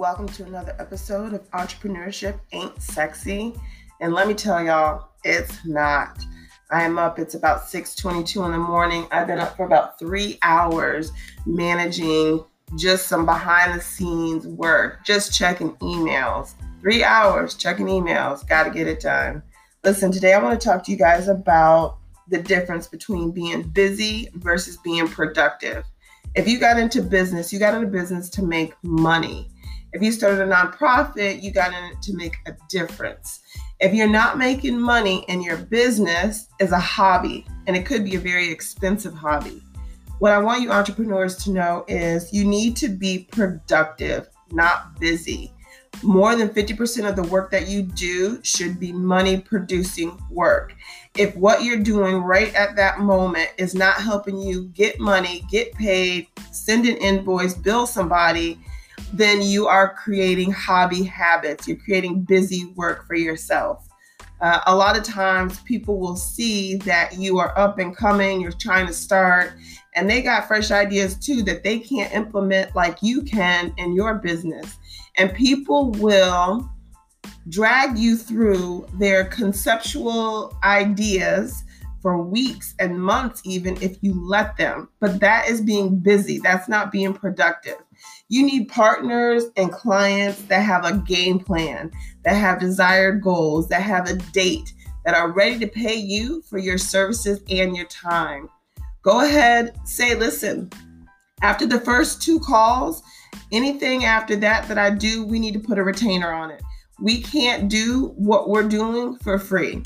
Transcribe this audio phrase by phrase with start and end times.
[0.00, 3.52] Welcome to another episode of Entrepreneurship Ain't Sexy.
[4.00, 6.24] And let me tell y'all, it's not.
[6.70, 9.06] I am up, it's about 6:22 in the morning.
[9.12, 11.12] I've been up for about 3 hours
[11.44, 12.42] managing
[12.78, 16.54] just some behind the scenes work, just checking emails.
[16.80, 19.42] 3 hours checking emails, got to get it done.
[19.84, 24.30] Listen, today I want to talk to you guys about the difference between being busy
[24.32, 25.84] versus being productive.
[26.34, 29.50] If you got into business, you got into business to make money.
[29.92, 33.40] If you started a nonprofit, you got in it to make a difference.
[33.80, 38.14] If you're not making money and your business is a hobby, and it could be
[38.16, 39.62] a very expensive hobby,
[40.20, 45.52] what I want you entrepreneurs to know is you need to be productive, not busy.
[46.02, 50.74] More than 50% of the work that you do should be money producing work.
[51.16, 55.72] If what you're doing right at that moment is not helping you get money, get
[55.72, 58.60] paid, send an invoice, bill somebody,
[59.12, 61.66] then you are creating hobby habits.
[61.66, 63.88] You're creating busy work for yourself.
[64.40, 68.52] Uh, a lot of times people will see that you are up and coming, you're
[68.52, 69.52] trying to start,
[69.94, 74.14] and they got fresh ideas too that they can't implement like you can in your
[74.14, 74.78] business.
[75.18, 76.70] And people will
[77.48, 81.64] drag you through their conceptual ideas
[82.00, 84.88] for weeks and months, even if you let them.
[85.00, 87.76] But that is being busy, that's not being productive.
[88.28, 91.90] You need partners and clients that have a game plan,
[92.24, 94.72] that have desired goals, that have a date,
[95.04, 98.48] that are ready to pay you for your services and your time.
[99.02, 100.70] Go ahead, say, listen,
[101.42, 103.02] after the first two calls,
[103.50, 106.62] anything after that that I do, we need to put a retainer on it.
[107.00, 109.82] We can't do what we're doing for free.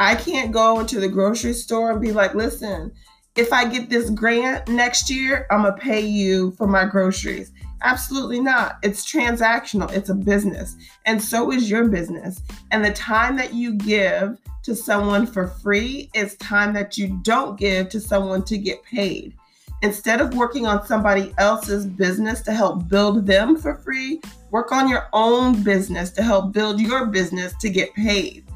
[0.00, 2.90] I can't go into the grocery store and be like, listen,
[3.36, 7.52] if I get this grant next year, I'm going to pay you for my groceries.
[7.82, 8.78] Absolutely not.
[8.82, 10.76] It's transactional, it's a business.
[11.04, 12.40] And so is your business.
[12.70, 17.58] And the time that you give to someone for free is time that you don't
[17.58, 19.34] give to someone to get paid.
[19.82, 24.88] Instead of working on somebody else's business to help build them for free, work on
[24.88, 28.49] your own business to help build your business to get paid.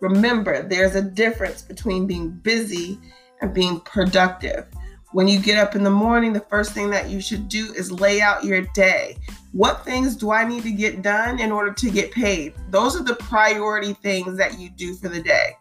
[0.00, 2.98] Remember, there's a difference between being busy
[3.42, 4.66] and being productive.
[5.12, 7.90] When you get up in the morning, the first thing that you should do is
[7.90, 9.16] lay out your day.
[9.52, 12.54] What things do I need to get done in order to get paid?
[12.70, 15.56] Those are the priority things that you do for the day.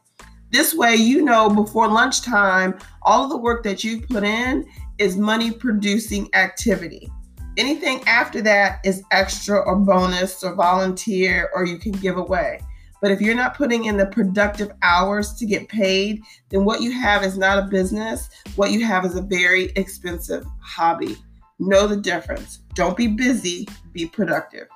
[0.52, 4.66] This way, you know before lunchtime, all of the work that you've put in
[5.00, 7.12] is money producing activity.
[7.58, 12.62] Anything after that is extra or bonus or volunteer or you can give away.
[13.02, 16.92] But if you're not putting in the productive hours to get paid, then what you
[16.92, 18.30] have is not a business.
[18.56, 21.18] What you have is a very expensive hobby.
[21.60, 22.60] Know the difference.
[22.74, 24.68] Don't be busy, be productive.